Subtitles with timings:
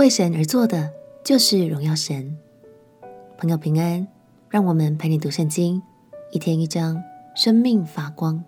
[0.00, 0.90] 为神而做的，
[1.22, 2.34] 就是荣耀神。
[3.36, 4.08] 朋友平安，
[4.48, 5.82] 让我们陪你读圣经，
[6.32, 7.02] 一天一章，
[7.36, 8.42] 生命发光。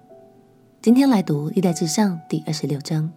[0.80, 3.12] 今天来读历代志上第二十六章。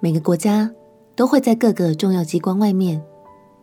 [0.00, 0.68] 每个国家
[1.14, 3.00] 都会在各个重要机关外面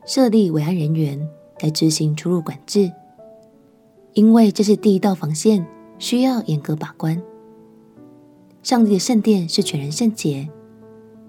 [0.06, 1.20] 设立维安人员
[1.60, 2.90] 来执行出入管制，
[4.14, 5.68] 因为这是第一道防线，
[6.00, 7.22] 需要严格把关。
[8.62, 10.48] 上帝的圣殿是全人圣洁，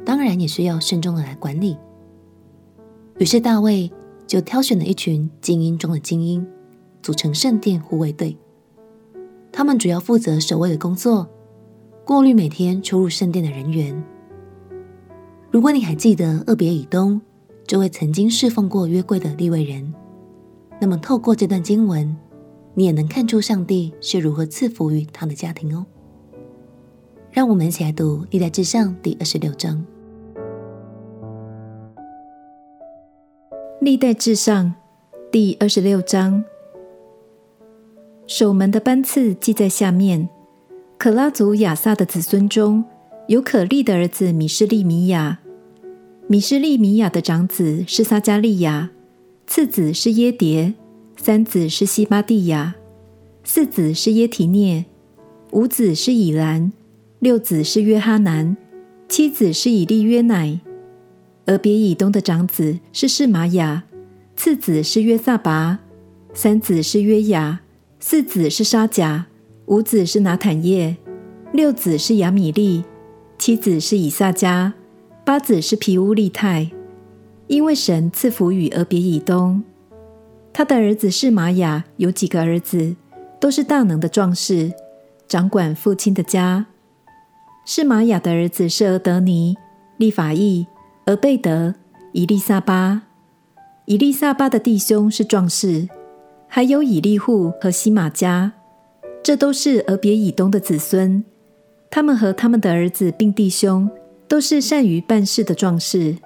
[0.04, 1.76] 当然也需要慎重的来管理。
[3.18, 3.90] 于是大卫
[4.26, 6.46] 就挑选了一群精英中的精英，
[7.02, 8.36] 组成圣殿护卫队。
[9.52, 11.28] 他们主要负责守卫的工作，
[12.04, 14.04] 过滤每天出入圣殿的人员。
[15.50, 17.20] 如果你还记得厄别以东
[17.64, 19.94] 这位曾经侍奉过约柜的利未人，
[20.80, 22.16] 那么透过这段经文，
[22.74, 25.86] 你也能看出上帝是如何赐福于他的家庭哦。
[27.30, 29.76] 让我们一起来读《历代志上》第二十六章。
[33.84, 34.72] 《历代志上》
[35.30, 36.42] 第二十六章，
[38.26, 40.26] 守门的班次记在下面：
[40.96, 42.82] 可拉族亚萨的子孙中
[43.28, 45.38] 有可利的儿子米施利米亚。
[46.28, 48.90] 米施利米亚的长子是撒迦利亚，
[49.46, 50.72] 次子是耶迭，
[51.18, 52.76] 三子是西巴蒂亚，
[53.42, 54.86] 四子是耶提涅，
[55.50, 56.72] 五子是以兰。
[57.18, 58.56] 六子是约哈难，
[59.10, 60.58] 七子是以利约乃。
[61.46, 63.82] 俄别以东的长子是示玛雅，
[64.34, 65.78] 次子是约萨拔，
[66.32, 67.60] 三子是约雅，
[68.00, 69.26] 四子是沙甲，
[69.66, 70.96] 五子是拿坦业，
[71.52, 72.82] 六子是亚米利，
[73.38, 74.72] 七子是以萨迦，
[75.22, 76.70] 八子是皮乌利泰。
[77.46, 79.62] 因为神赐福与俄别以东，
[80.50, 82.96] 他的儿子示玛雅有几个儿子，
[83.38, 84.72] 都是大能的壮士，
[85.28, 86.64] 掌管父亲的家。
[87.66, 89.54] 示玛雅的儿子是俄得尼、
[89.98, 90.66] 利法意、
[91.06, 91.74] 俄贝得、
[92.12, 93.02] 以利撒巴。
[93.84, 95.86] 伊利撒巴的弟兄是壮士，
[96.48, 98.50] 还有以利户和西玛迦，
[99.22, 101.22] 这都是俄别以东的子孙。
[101.90, 103.90] 他们和他们的儿子并弟兄
[104.26, 106.16] 都是善于办事的壮士。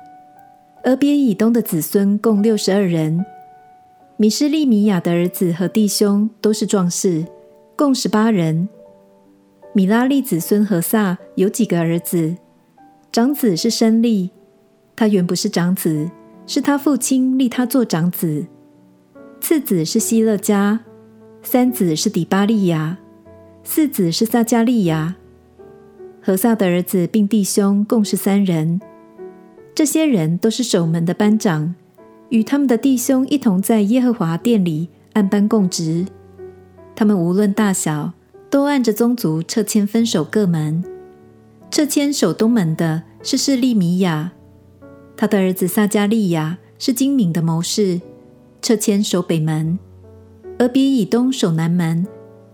[0.84, 3.26] 俄别以东的子孙共六十二人。
[4.16, 7.26] 米施利米亚的儿子和弟兄都是壮士，
[7.74, 8.68] 共十八人。
[9.72, 12.36] 米拉利子孙何萨有几个儿子？
[13.10, 14.30] 长子是申利，
[14.98, 16.10] 他原不是长子，
[16.44, 18.44] 是他父亲立他做长子。
[19.40, 20.80] 次子是希勒家，
[21.40, 22.98] 三子是底巴利亚，
[23.62, 25.14] 四子是撒迦利亚。
[26.20, 28.80] 何萨的儿子并弟兄共是三人。
[29.72, 31.76] 这些人都是守门的班长，
[32.30, 36.06] 与他们的弟兄一同在耶和华殿里按班供职。
[36.96, 38.14] 他们无论大小。
[38.50, 40.82] 都按着宗族撤迁分守各门。
[41.70, 44.32] 撤迁守东门的是示利米亚，
[45.20, 48.00] 他的儿子撒迦利亚是精明的谋士，
[48.62, 49.76] 册签守北门。
[50.60, 52.06] 俄比以东守南门，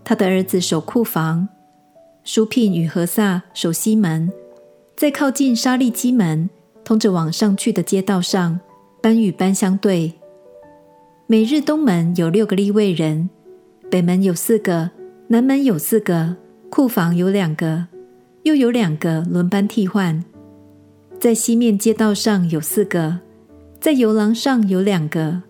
[0.03, 1.47] 他的儿子守库房。
[2.23, 4.31] 书聘与何萨守西门，
[4.95, 6.49] 在靠近沙利基门
[6.83, 8.59] 通着往上去的街道上，
[8.99, 10.13] 班与班相对。
[11.27, 13.29] 每日东门有六个利位人，
[13.91, 14.89] 北门有四个。
[15.27, 16.35] 南门有四个，
[16.71, 17.85] 库房有两个，
[18.41, 20.23] 又有两个轮班替换。
[21.25, 23.21] 在西面街道上有四个，
[23.81, 25.41] 在游廊上有两个。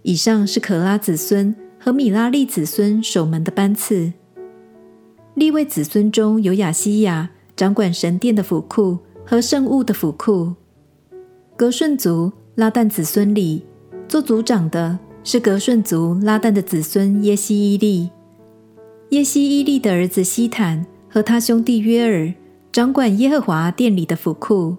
[0.00, 4.10] 以上是可拉子孙和米拉利子孙守门的班次。
[5.34, 10.54] 利未子孙中有亚西亚掌管神殿的府库和圣物的府库。
[11.58, 13.66] 革顺族拉旦子孙里
[14.08, 18.08] 做族长的是革顺族拉旦的子孙耶西伊利。
[19.10, 22.32] 耶西伊利的儿子希坦和他兄弟约尔
[22.72, 24.78] 掌管耶和华殿里的府库。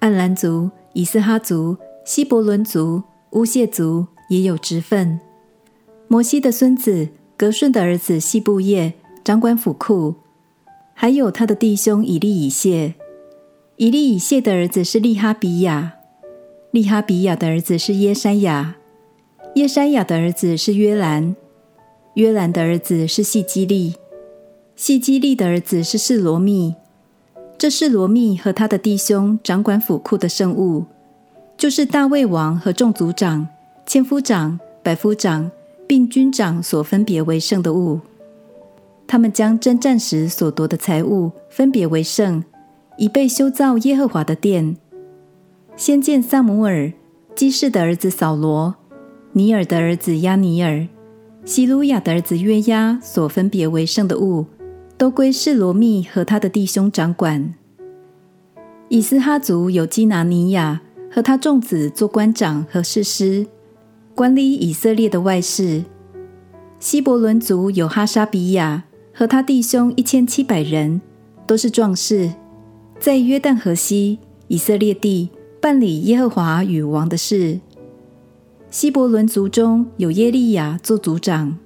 [0.00, 3.02] 暗兰族、以斯哈族、希伯伦族、
[3.32, 5.20] 乌谢族也有职分。
[6.08, 10.14] 摩西的孙子革顺的儿子细布叶掌管府库，
[10.94, 12.94] 还有他的弟兄以利以谢。
[13.76, 15.92] 以利以谢的儿子是利哈比亚，
[16.70, 18.76] 利哈比亚的儿子是耶山雅，
[19.54, 21.36] 耶山雅的儿子是约兰。
[22.14, 23.94] 约兰的儿子是细基利，
[24.74, 26.74] 细基利的儿子是示罗密。
[27.60, 30.86] 这是罗密和他的弟兄掌管府库的圣物，
[31.58, 33.46] 就是大卫王和众族长、
[33.84, 35.50] 千夫长、百夫长
[35.86, 38.00] 并军长所分别为圣的物。
[39.06, 42.42] 他们将征战时所夺的财物分别为圣，
[42.96, 44.78] 以备修造耶和华的殿。
[45.76, 46.90] 先见撒母耳、
[47.34, 48.74] 基士的儿子扫罗、
[49.32, 50.88] 尼尔的儿子亚尼尔。
[51.44, 54.46] 西鲁雅的儿子约押所分别为圣的物，
[55.00, 57.54] 都归示罗密和他的弟兄掌管。
[58.90, 63.46] 以斯哈族有基拿尼亚和他众子做官长和士师，
[64.14, 65.82] 管理以色列的外事。
[66.78, 71.00] 希伯伦族有哈沙比亚和他弟兄一千七百人，
[71.46, 72.30] 都是壮士，
[72.98, 74.18] 在约旦河西
[74.48, 75.30] 以色列地
[75.62, 77.58] 办理耶和华与王的事。
[78.68, 81.56] 希伯伦族中有耶利亚做族长。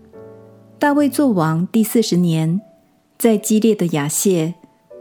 [0.79, 2.61] 大卫做王第四十年，
[3.19, 4.55] 在激烈的雅谢，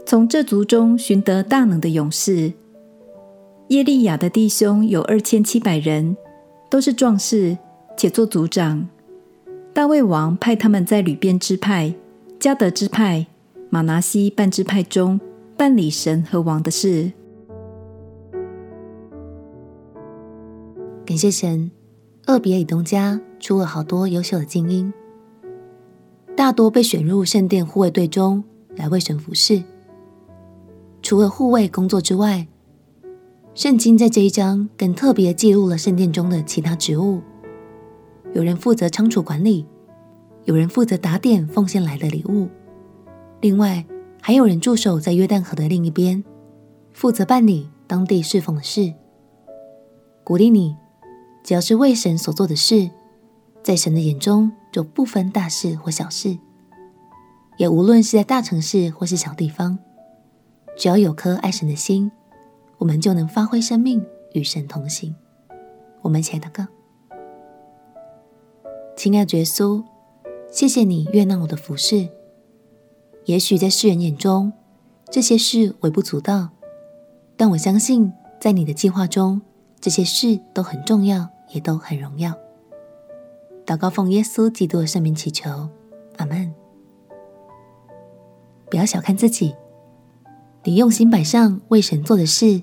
[0.06, 2.52] 从这族中寻得大能的勇士。
[3.68, 6.16] 耶利亚的弟兄有二千七百人，
[6.70, 7.56] 都是壮士，
[7.96, 8.88] 且做族长。
[9.72, 11.94] 大卫王派他们在流便支派、
[12.38, 13.26] 迦得支派、
[13.70, 15.20] 玛拿西半支派中
[15.56, 17.12] 办理神和王的事。
[21.04, 21.70] 感谢神，
[22.26, 24.92] 厄别以东家出了好多优秀的精英。
[26.36, 28.42] 大多被选入圣殿护卫队中
[28.76, 29.62] 来为神服侍。
[31.00, 32.48] 除了护卫工作之外，
[33.54, 37.20] 圣经在这一章更特别记录了圣殿中的其他职务。
[38.32, 39.64] 有人负责仓储管理，
[40.44, 42.48] 有人负责打点奉献来的礼物，
[43.40, 43.84] 另外
[44.20, 46.24] 还有人驻守在约旦河的另一边，
[46.92, 48.92] 负责办理当地侍奉的事。
[50.24, 50.74] 鼓励你，
[51.44, 52.90] 只要是为神所做的事，
[53.62, 56.36] 在神的眼中，就不分大事或小事，
[57.58, 59.78] 也无论是在大城市或是小地方，
[60.76, 62.10] 只要有颗爱神的心，
[62.78, 65.14] 我们就能发挥生命与神同行。
[66.02, 66.66] 我们一起来祷告。
[68.96, 69.84] 亲爱的耶稣，
[70.50, 72.08] 谢谢你悦纳我的服事。
[73.26, 74.52] 也许在世人眼中，
[75.08, 76.48] 这些事微不足道，
[77.36, 79.40] 但我相信在你的计划中，
[79.80, 82.34] 这些事都很重要，也都很荣耀。
[83.66, 85.68] 祷告奉耶稣基督的圣名祈求，
[86.16, 86.52] 阿门。
[88.70, 89.54] 不要小看自己，
[90.64, 92.62] 你用心摆上为神做的事，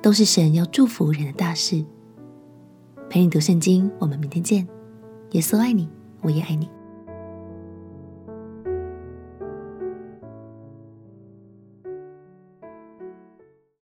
[0.00, 1.84] 都是神要祝福人的大事。
[3.10, 4.68] 陪你读圣经，我们明天见。
[5.32, 5.88] 耶稣爱你，
[6.20, 6.68] 我也爱你。